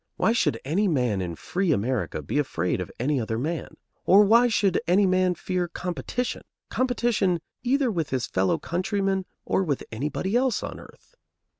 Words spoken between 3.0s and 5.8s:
other man? Or why should any man fear